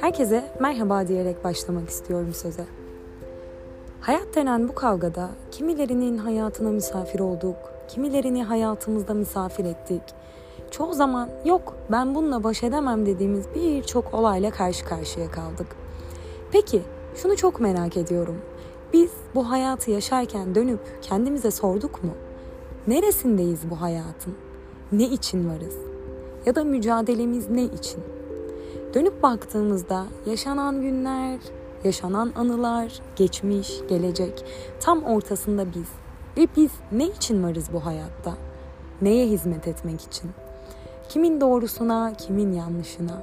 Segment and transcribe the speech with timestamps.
[0.00, 2.64] Herkese merhaba diyerek başlamak istiyorum söze.
[4.00, 7.56] Hayat denen bu kavgada kimilerinin hayatına misafir olduk,
[7.88, 10.02] kimilerini hayatımızda misafir ettik.
[10.70, 15.66] Çoğu zaman yok ben bununla baş edemem dediğimiz birçok olayla karşı karşıya kaldık.
[16.52, 16.82] Peki
[17.14, 18.36] şunu çok merak ediyorum.
[18.92, 22.10] Biz bu hayatı yaşarken dönüp kendimize sorduk mu?
[22.86, 24.47] Neresindeyiz bu hayatın?
[24.92, 25.74] Ne için varız?
[26.46, 28.00] Ya da mücadelemiz ne için?
[28.94, 31.38] Dönüp baktığımızda yaşanan günler,
[31.84, 34.44] yaşanan anılar, geçmiş, gelecek
[34.80, 35.88] tam ortasında biz.
[36.36, 38.34] Ve biz ne için varız bu hayatta?
[39.02, 40.30] Neye hizmet etmek için?
[41.08, 43.22] Kimin doğrusuna, kimin yanlışına?